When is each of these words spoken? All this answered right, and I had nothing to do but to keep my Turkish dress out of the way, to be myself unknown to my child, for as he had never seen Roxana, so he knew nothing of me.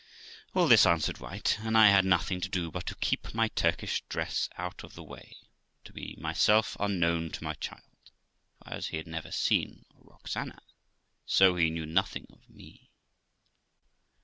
All 0.55 0.67
this 0.67 0.87
answered 0.87 1.21
right, 1.21 1.55
and 1.59 1.77
I 1.77 1.89
had 1.91 2.05
nothing 2.05 2.41
to 2.41 2.49
do 2.49 2.71
but 2.71 2.87
to 2.87 2.95
keep 2.95 3.35
my 3.35 3.49
Turkish 3.49 4.01
dress 4.09 4.49
out 4.57 4.83
of 4.83 4.95
the 4.95 5.03
way, 5.03 5.35
to 5.83 5.93
be 5.93 6.15
myself 6.19 6.75
unknown 6.79 7.29
to 7.33 7.43
my 7.43 7.53
child, 7.53 8.09
for 8.57 8.73
as 8.73 8.87
he 8.87 8.97
had 8.97 9.05
never 9.05 9.31
seen 9.31 9.85
Roxana, 9.93 10.57
so 11.27 11.55
he 11.55 11.69
knew 11.69 11.85
nothing 11.85 12.25
of 12.31 12.49
me. 12.49 12.89